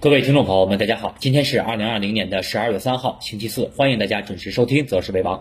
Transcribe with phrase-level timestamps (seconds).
[0.00, 5.40] 各位听众朋友们，大家好，今天是二零二零年的十二月三号，星期四，欢迎大家准时收听《择时为王》。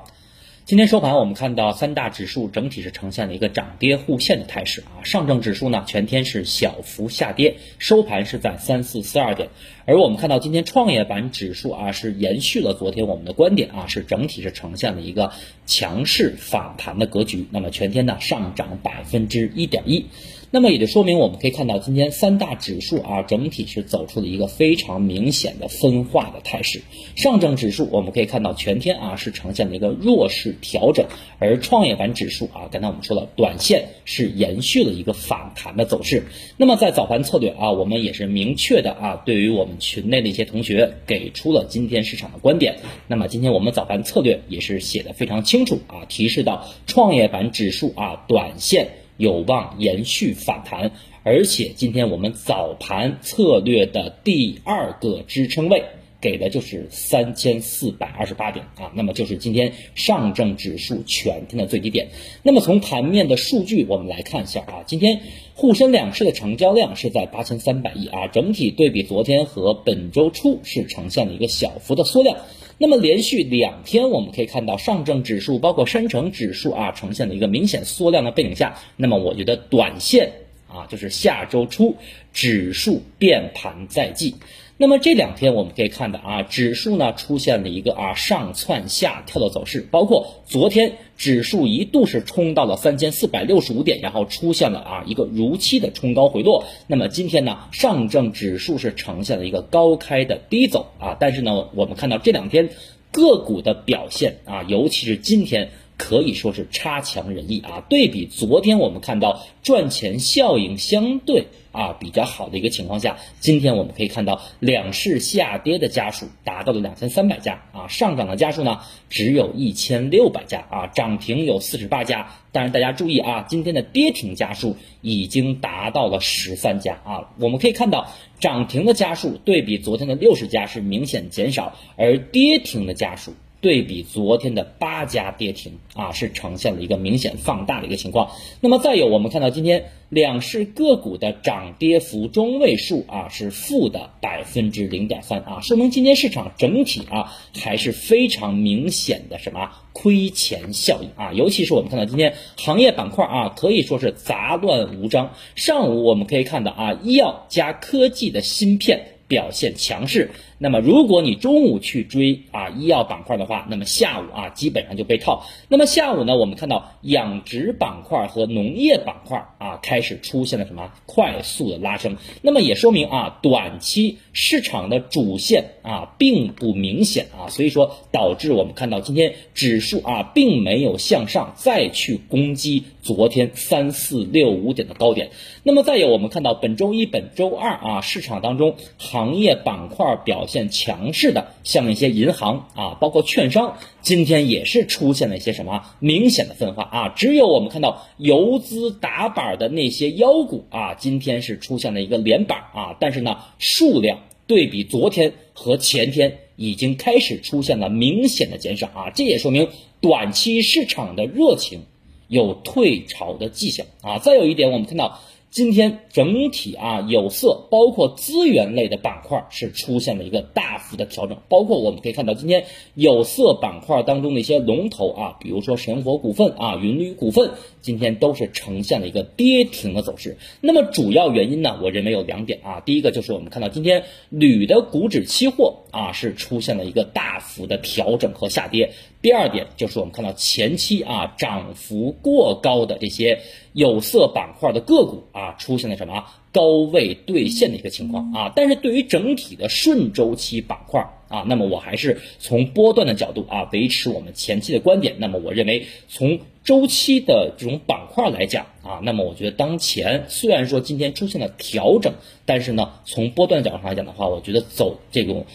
[0.66, 5.00] 今天收盘，我们看到三大指数整体是呈现了一个涨跌互现的态势啊。
[5.06, 9.48] 上证指数呢全天是小幅下跌，收盘是在三四四二点。
[9.86, 15.32] 而我们看到今天创业板指数啊是延续了昨天我们的观点啊，是整体是呈现了一个
[15.68, 17.48] 强势反弹的格局。
[17.52, 20.08] 那么全天呢上涨百分之一点一。
[20.52, 26.82] 那么也就说明我们可以看到今天三大指数啊整体是走出了一个非常明显的分化的态势。
[27.16, 31.06] 上证指数我们可以看到全天啊是呈现了一个弱势调整，
[31.38, 36.24] 而创业板指数啊刚才我们说了，短线是延续了一个反弹的走势。
[36.58, 42.80] 那么在早盘策略啊，我们也是明确的啊，对于我们群内的一些同学给出了今天市场的观点。
[43.08, 48.88] 那么今天我们早盘策略也是写的非常清楚啊，提示到创业板指数啊短线。
[49.20, 50.92] 有望延续反弹，
[51.24, 55.84] 而且今天我们早盘策略的第二个支撑位
[56.22, 62.10] 给的就是三千四百二十八点啊，那么就是今天上证指数全天的最低点。
[62.44, 65.22] 那么从盘面的数据我们来看一下啊，今天
[65.56, 72.38] 沪深两市的成交量是在八千三百亿啊，整体对比昨天和本周初是呈现了一个小幅的缩量。
[72.78, 80.32] 那么连续两天，我们可以看到上证指数包括深成指数啊，呈现了一个明显缩量的背景下，那么我觉得短线
[80.68, 81.96] 啊，就是下周初
[82.34, 84.36] 指数变盘在即。
[84.82, 96.64] 那么这两天我们可以看到啊，指数呢出现了一个啊上窜下跳的走势，包括昨天指数一度是冲到了三千四百六十五点，然后出现了啊一个如期的冲高回落。
[96.88, 102.70] 那么今天呢，上证指数是呈现了一个高开的低走啊，但是呢，我们看到这两天
[103.12, 105.72] 个股的表现啊，尤其是今天。
[106.02, 107.84] 可以说是差强人意啊！
[107.90, 122.32] 对比昨天，我们看到赚钱效应相对啊比较好的一个情况下，今天我们可以看到两市下跌的家数达到了两千三百家啊，上涨的家数呢只有一千六百家啊，涨停有四十八家。
[122.52, 127.30] 但是大家注意啊，今天的跌停家数已经达到了十三家啊。
[127.40, 133.34] 我们可以看到涨停的家数对比昨天的六十家是明显减少，而跌停的家数。
[133.62, 138.32] 对比昨天的八家跌停啊，是呈现了一个明显放大的一个情况。
[138.62, 151.34] 那么再有，我们看到今天两市个股的涨跌幅中位数啊是负的百分之零点三啊，说明今天市场整体啊还是非常明显的什么亏钱效应啊。
[151.34, 155.34] 尤其是我们看到今天行业板块啊可以说是杂乱无章。
[155.56, 159.16] 上午我们可以看到啊，医药加科技的芯片。
[159.30, 160.32] 表现强势，
[160.62, 165.46] 那么如果你中午去追啊医药板块的话，那么下午啊基本上就被套。
[165.70, 185.30] 那么下午呢，我们看到养殖板块和农业板块啊开始出现了什么快速的拉升，那么也说明啊短期市场的主线啊并不明显啊，所以说导致我们看到今天指数啊并没有向上再去攻击昨天三四六五点的高点。
[185.64, 197.10] 那么再有我们看到本周一、本周二啊市场当中行业板块表现强势的，像一些银行啊，包括券商，今天也是出现了一些什么明显的分化啊。
[197.16, 209.70] 只有我们看到游资打板的那些妖股啊，今天是出现了一个连板啊，但是呢，数量对比昨天和前天已经开始出现了明显的减少啊，这也说明
[210.02, 211.86] 短期市场的热情
[212.28, 214.20] 有退潮的迹象啊。
[214.20, 215.22] 再有一点，我们看到。
[215.52, 227.52] 今天整体啊有色包括资源类的板块是出现了一个大幅的调整，包括我们可以看到今天有色板块当中的一些龙头啊，比如说神火股份啊、云铝股份，
[227.82, 230.38] 今天都是呈现了一个跌停的走势。
[230.62, 238.92] 那么主要原因呢，我认为有两点啊，第一个就是我们看到今天铝的股指期货啊是出现了一个大幅的调整和下跌。
[239.22, 243.42] 第二点就是我们看到前期啊涨幅过高的这些
[243.80, 251.00] 有色板块的个股啊出现了什么高位兑现的一个情况啊，但是对于整体的顺周期板块
[251.30, 255.16] 啊，那么我还是从波段的角度啊维持我们前期的观点。
[255.20, 262.16] 那么我认为从周期的这种板块来讲啊，那么我觉得当前虽然说今天出现了调整，
[262.46, 265.46] 但是呢从波段角度上来讲的话，我觉得走这种。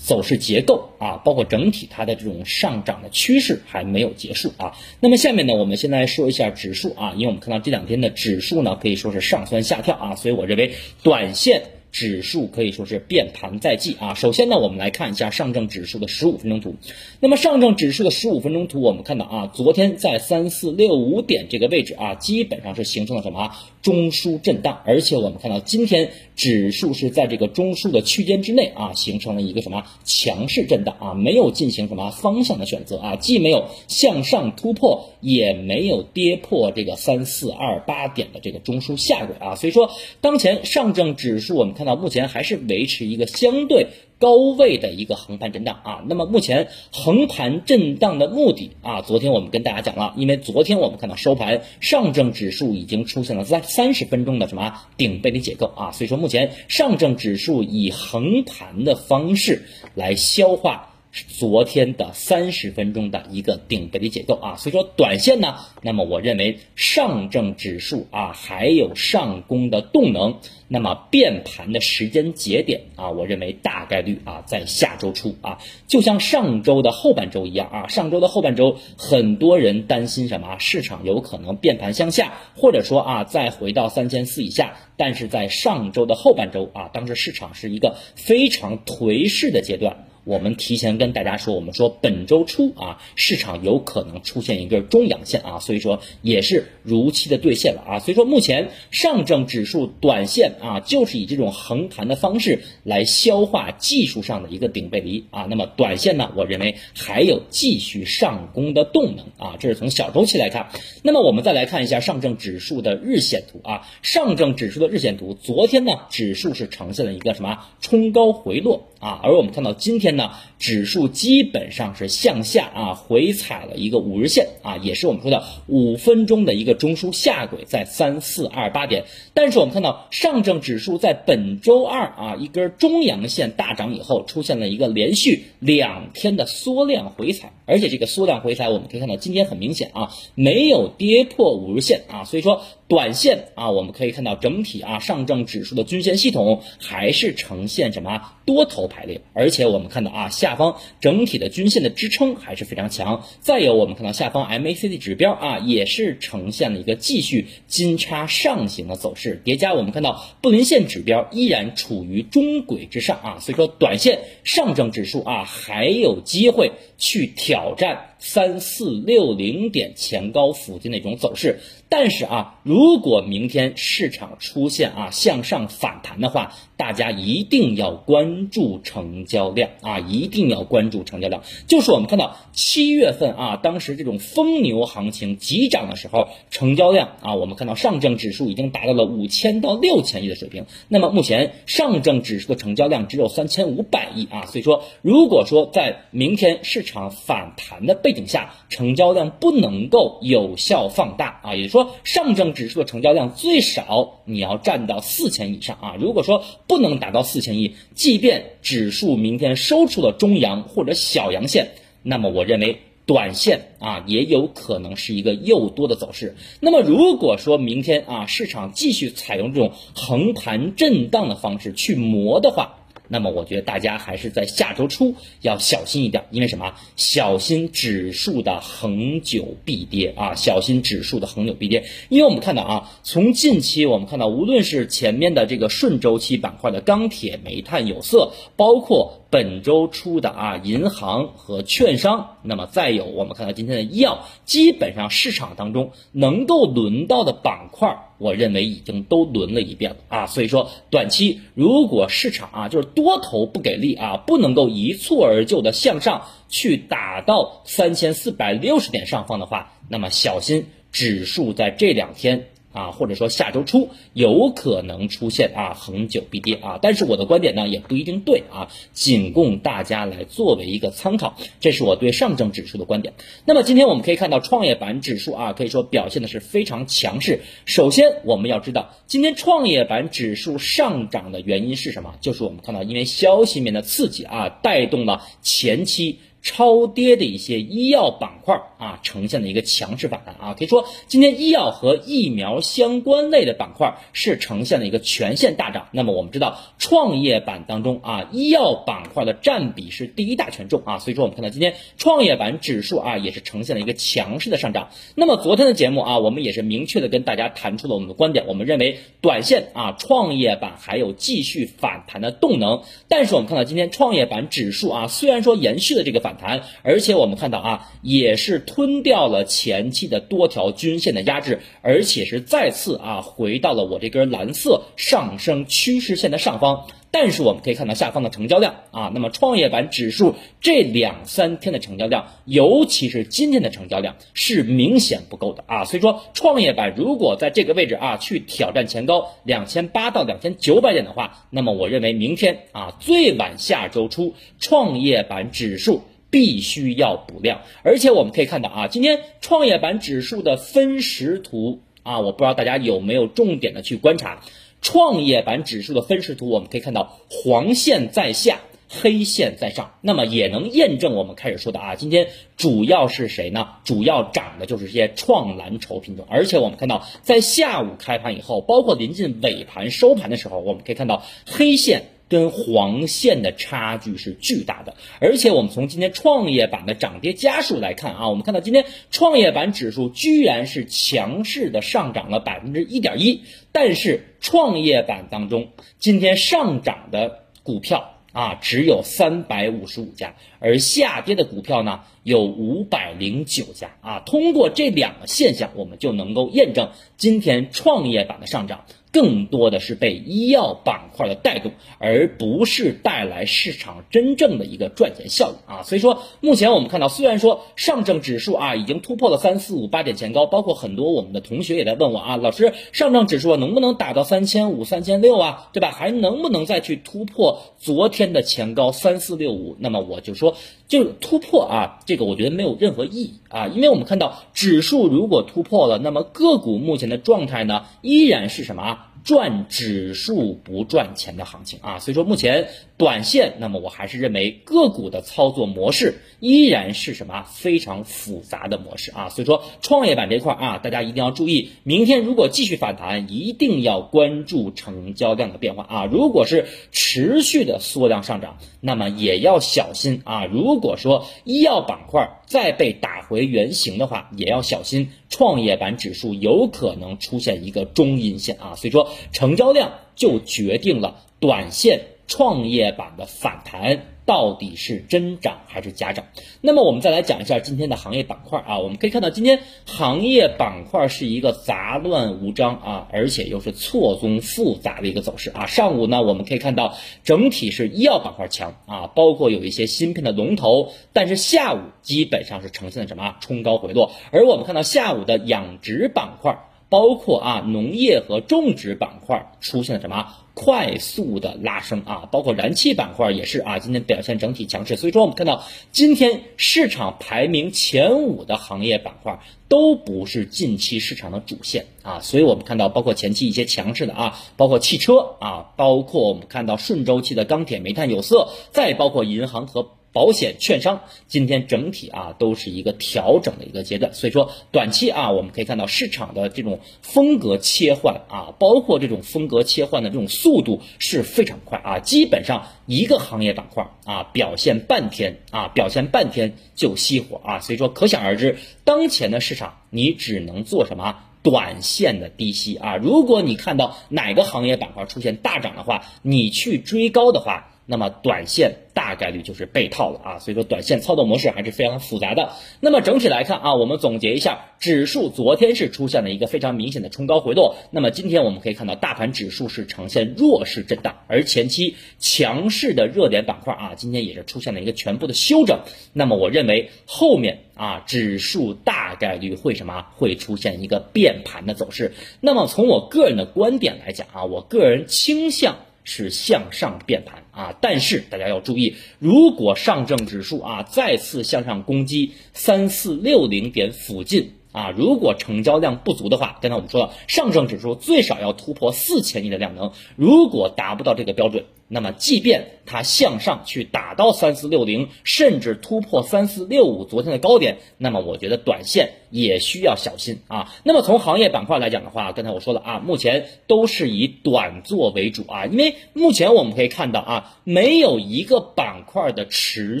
[0.04, 4.72] 走势结构啊，包括整体它的这种上涨的趋势还没有结束啊。
[5.00, 10.72] 那么下面呢，我们先来说一下指数啊，因为我们看到这两天的指数呢可以说是上蹿下跳啊，所以我认为
[11.02, 14.14] 短线指数可以说是变盘在即啊。
[14.14, 16.74] 首先呢，我们来看一下上证指数的十五分钟图。
[17.20, 23.50] 那么上证指数的十五分钟图，我们看到啊，昨天在三四六五点这个位置啊，基本上是形成了什么
[23.82, 39.90] 中枢震荡，而且我们看到今天指数是在这个中枢的区间之内啊，形成了一个什么强势震荡啊，没有进行什么方向的选择啊，既没有向上突破，也没有跌破这个三四二八点的这个中枢下轨啊，所以说
[40.20, 43.86] 当前上证指数我们看到目前还是维持一个相对。
[44.20, 59.62] 高位的一个横盘震荡啊，那么目前横盘震荡的目的啊，昨天我们跟大家讲了，因为昨天我们看到收盘上证指数已经出现了在三十分钟的什么顶背离结构啊，所以说目前上证指数以横盘的方式
[59.94, 60.87] 来消化。
[61.10, 70.36] 昨天的三十分钟的一个顶背离结构啊，所以说短线呢，那么我认为上证指数啊还有上攻的动能，
[70.68, 80.58] 那么变盘的时间节点啊，我认为大概率啊在下周初啊，就像上周的后半周一样啊，上周的后半周很多人担心什么啊？
[80.58, 90.04] 市场有可能变盘向下，或者说啊再回到三千四以下，但是在上周的后半周啊，当时市场是一个非常颓势的阶段。
[90.28, 110.68] 我们提前跟大家说，我们说本周初啊，市场有可能出现一根中阳线啊，所以说也是如期的兑现了啊，所以说目前上证指数短线啊，就是以这种横盘的方式来消化技术上的一个顶背离啊，那么短线呢，我认为还有继续上攻的动能啊，这是从小周期来看。
[111.02, 118.88] 那么我们再来看一下上证指数的日线图啊，上证指数的日线图，昨天呢，指数是呈现了一个什么冲高回落。
[119.00, 129.04] 啊，而我们看到今天呢，指数基本上是向下啊，回踩了一个五日线啊，也是我们说的五分钟的一个中枢下轨在三四二八点。
[129.34, 142.62] 但是我们看到上证指数在本周二啊一根中阳线大涨以后，出现了一个连续两天的缩量回踩，而且这个缩量回踩我们可以看到今天很明显啊，没有跌破五日线啊，所以说。
[142.88, 153.22] 短线啊，我们可以看到整体啊，上证指数的均线系统还是呈现什么多头排列，而且我们看到啊，下方整体的均线的支撑还是非常强。
[153.40, 171.60] 再有，我们看到下方 MACD 指标啊，也是呈现了一个继续金叉上行的走势，叠加我们看到布林线指标依然处于中轨之上啊，所以说短线上证指数啊还有机会去挑战三四六零点前高附近的一种走势。
[171.90, 181.42] 但是啊，如果明天市场出现啊向上反弹的话，大家一定要关注成交量啊，一定要关注成交量。
[181.66, 190.66] 就是我们看到七月份啊，当时这种疯牛行情急涨的时候，成交量啊，我们看到上证指数已经达到了五千到六千亿的水平。
[190.88, 201.94] 那么目前上证指数的成交量只有三千五百亿啊，所以说如果说在明天市场反弹的背背景下，成交量不能够有效放大啊，也就是说。
[202.04, 205.94] 上证指数的成交量最少你要占到四千以上啊！
[206.00, 211.72] 如果说不能达到四千亿，即便指数明天收出了中阳或者小阳线，
[212.02, 216.34] 那么我认为短线啊也有可能是一个诱多的走势。
[216.60, 222.77] 那么如果说明天啊市场继续采用这种横盘震荡的方式去磨的话，
[223.08, 226.74] 那么我觉得大家还是在下周初要小心一点，因为什么？
[226.96, 230.34] 小心指数的恒久必跌啊！
[230.34, 239.14] 小心指数的恒久必跌，因为我们看到啊，从近期我们看到，无论是前面的这个顺周期板块的钢铁、煤炭、有色，包括。
[239.30, 250.26] 本周初的啊，银行和券商，那么再有我们看到今天的医药，基本上市场当中能够轮到的板块，我认为已经都轮了一遍了啊。
[250.26, 262.48] 所以说，短期如果市场啊就是多头不给力啊，不能够一蹴而就的向上去打到三千四百六十点上方的话，那么小心指数在这两天。
[262.72, 273.14] 啊，或者说下周初有可能出现啊恒久必跌啊，但是我的观点呢也不一定对啊，仅供大家来作为一个参考，这是我对上证指数的观点。
[273.44, 277.40] 那么今天我们可以看到创业板指数啊，可以说表现的是非常强势。
[277.64, 282.14] 首先我们要知道，今天创业板指数上涨的原因是什么？
[282.20, 286.18] 就是我们看到因为消息面的刺激啊，带动了前期。
[286.48, 295.88] 超跌的一些医药板块啊，呈现了一个强势反弹啊，可以说今天医药和疫苗相关类的板块是呈现了一个全线大涨。
[295.92, 304.88] 那么我们知道创业板当中啊，医药板块的占比是第一大权重啊，所以说我们看到今天创业板指数啊也是呈现了一个强势的上涨。
[305.14, 326.86] 那么昨天的节目啊，我们也是明确的跟大家谈出了我们的观点，我们认为短线啊创业板还有继续反弹的动能，但是我们看到今天创业板指数啊虽然说延续了这个反弹，而且我们看到啊，也是吞掉了前期的多条均线的压制，而且是再次啊回到了我这根蓝色上升趋势线的上方。
[327.10, 335.84] 但是我们可以看到下方的成交量啊，那么创业板指数这两三天的成交量，尤其是今天的成交量是明显不够的啊。
[335.86, 346.02] 所以说，创业板如果在这个位置啊去挑战前高两千八到两千九百点的话，那么我认为明天啊最晚下周初创业板指数。
[346.30, 354.42] 必须要补量，而且我们可以看到啊，今天创业板指数的分时图啊，我不知道大家有没有重点的去观察
[354.82, 363.68] 创业板指数的分时图，我们可以看到黄线在下，黑线在上，那么也能验证我们开始说的啊，今天主要是谁呢？
[363.84, 372.04] 主要涨的就是这些创蓝筹品种，而且我们看到在下午开盘以后，包括临近尾盘收盘的时候，我们可以看到黑线。
[372.28, 385.68] 跟黄线的差距是巨大的，而且我们从今天创业板的涨跌家数来看啊，我们看到今天创业板指数居然是强势的上涨了百分之一点一，但是创业板当中
[385.98, 394.20] 今天上涨的股票啊只有三百五十五家，而下跌的股票呢有五百零九家啊。
[394.20, 398.84] 通过这两个现象，我们就能够验证今天创业板的上涨。
[399.12, 405.82] 更多的是被医药板块的带动，而不是带来市场真正的一个赚钱效应啊。
[405.82, 415.68] 所以说，目前我们看到，虽然说上证指数啊已经突破了三四五八点前高，包括很多我们的同学也在问我啊，老师，上证指数能不能打到三千五、三千六啊？
[415.72, 415.90] 对吧？
[415.90, 419.76] 还能不能再去突破昨天的前高三四六五？
[419.78, 420.54] 那么我就说，
[420.86, 428.97] 就突破啊，这个我觉得没有任何意义啊，因为我们看到指数如果突破了，那么个股目前的状态呢，依然是什么啊？
[429.24, 437.44] 赚指数不赚钱的行情啊，所以说目前短线，那么我还是认为个股的操作模式依然是什么？
[437.46, 459.10] 非常复杂的模式啊，所以说创业板这块啊，大家一定要注意，明天如果继续反弹，一定要关注成交量的变化啊，如果是持续的缩量上涨，那么也要小心啊，如果说医药板块再被打回原形的话，也要小心创业板指数有可能出现一个中阴线啊，所以说。
[459.32, 466.26] 成交量就决定了短线创业板的反弹到底是真涨还是假涨。
[466.60, 475.64] 那么我们再来讲一下今天的行业板块啊，我们可以看到今天行业板块是一个杂乱无章啊，而且又是错综复杂的一个走势啊。
[475.64, 486.58] 上午呢，我们可以看到整体是医药板块强啊，包括有一些芯片的龙头，但是下午基本上是呈现了什么冲高回落，而我们看到下午的养殖板块。
[486.90, 492.28] 包括啊，农业和种植板块出现了什么快速的拉升啊？
[492.32, 494.96] 包括燃气板块也是啊，今天表现整体强势。
[494.96, 495.62] 所以说，我们看到
[495.92, 499.38] 今天市场排名前五的行业板块
[499.68, 502.18] 都不是近期市场的主线啊。
[502.20, 509.92] 所以我们看到，包括前期一些强势的啊，包括汽车啊，包括我们看到顺周期的钢铁、煤炭、有色，再包括银行和。
[510.12, 531.16] 保险、券商今天整体啊都是一个调整的一个阶段，所以说短期啊我们可以看到市场的这种风格切换啊，包括这种风格切换的这种速度是非常快啊，基本上一个行业板块啊表现半天啊表现半天就熄火啊，所以说可想而知，当前的市场你只能做什么？
[531.40, 537.74] 短线的低吸啊，如果你看到哪个行业板块出现大涨的话，你去追高的话。
[537.90, 542.52] 那么短线大概率就是被套了啊，所以说短线操作模式还是非常复杂的。
[542.80, 547.76] 那么整体来看啊，我们总结一下，指数昨天是出现了一个非常明显的冲高回落。
[547.90, 555.80] 那么今天我们可以看到，大盘指数是呈现弱势震荡，而前期强势的热点板块啊，今天也是出现了一个全部的休整。
[556.12, 560.04] 那么我认为后面啊，指数大概率会什么？
[560.16, 562.12] 会出现一个变盘的走势。
[562.40, 565.78] 那么从我个人的观点来讲啊，我个人倾向。
[566.08, 590.74] 是向上变盘啊，但是大家要注意，如果上证指数啊再次向上攻击三四六零点附近啊，如果成交量不足的话，刚才我们说了，上证指数最少要突破四千亿的量能，如果达不到这个标准，那么即便它向上去打到三四六零，甚至突破三四六五昨天的高点，那么我觉得短线也需要小心啊。
[590.84, 600.00] 那么从行业板块来讲的话，刚才我说了啊，目前都是以短做为主啊，因为目前我们可以看到啊，没有一个板块的持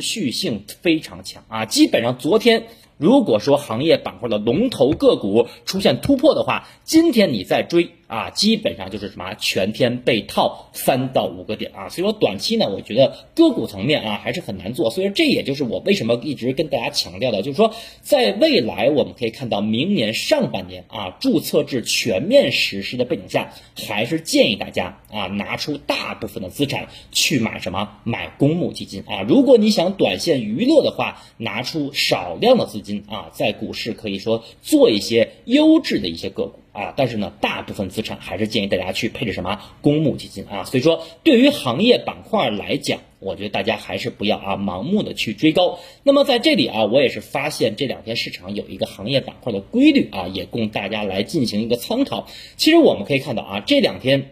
[0.00, 2.64] 续性非常强啊，基本上昨天。
[3.00, 7.90] 如果说行业板块的龙头个股出现突破的话，今天你再追。
[8.08, 23.52] 啊，基本上就是什么全天被套三到五个点啊，所以说短期呢，我觉得个股层面啊还是很难做，所以说这也就是我为什么一直跟大家强调的，就是说在未来我们可以看到明年上半年啊注册制全面实施的背景下，
[23.86, 27.90] 还是建议大家啊拿出大部分的资产去买什么？
[28.04, 36.60] 买公募基金啊，如果你想短线娱乐的话，拿出少量的资金啊，在股市可以说做一些优质的一些个股。
[36.78, 40.62] 啊，但是呢，大部分资产还是建议大家去配置什么公募基金啊。
[40.64, 45.80] 所以说，对于行业板块来讲，我觉得大家还是不要啊盲目的去追高。
[46.04, 52.28] 那么在这里啊，我也是发现这两天市场有一个行业板块的规律啊，也供大家来进行一个参考。
[52.56, 54.30] 其实我们可以看到啊，这两天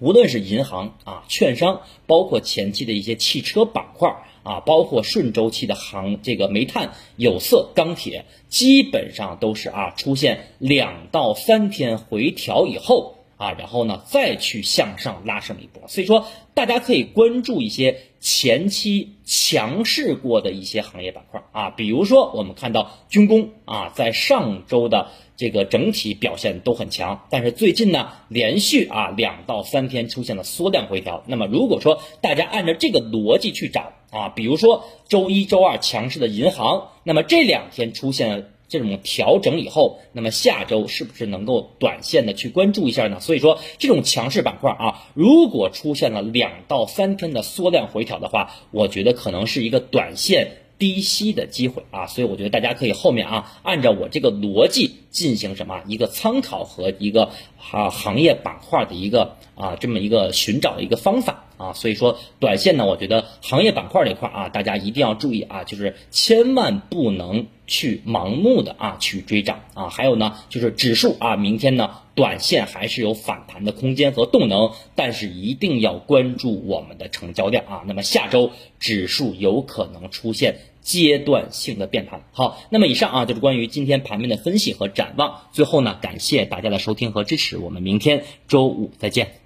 [0.00, 4.24] 无论是银行啊、券商，包括前期的一些汽车板块。
[4.42, 15.86] 啊，包括顺周期的行，这个煤炭、有色、钢铁，基本上都是啊出现两到三天回调以后啊，然后呢再去向上拉升一波。
[15.88, 25.08] 所以说，大家可以关注一些前期强势过的一些行业板块啊，比如说我们看到军工啊，在上周的
[25.40, 31.24] 这个整体表现都很强，但是最近呢连续啊两到三天出现了缩量回调。
[31.26, 33.94] 那么如果说大家按照这个逻辑去找。
[34.10, 43.20] 啊，比如说周一周二强势的银行，那么这两天出现这种调整以后，那么下周是不是能够短线的去关注一下呢？
[43.20, 57.30] 所以说这种强势板块啊，如果出现了两到三天的缩量回调的话，我觉得可能是一个短线低吸的机会啊，所以我觉得大家可以后面啊，按照我这个逻辑进行什么一个参考和一个
[57.70, 61.44] 啊行业板块的一个啊这么一个寻找的一个方法。
[61.60, 69.90] 啊，所以说短线呢，我觉得行业板块这块啊，大家一定要注意啊，就是千万不能去盲目的啊去追涨啊。
[69.90, 77.84] 还有呢，就是指数啊，明天呢，短线还是有反弹的空间和动能，但是一定要关注我们的成交量啊。
[77.86, 82.22] 那么下周指数有可能出现阶段性的变盘。
[82.32, 85.42] 好，那么以上啊就是关于今天盘面的分析和展望。
[85.52, 89.39] 最后呢，感谢大家的收听和支持，我们明天周五再见。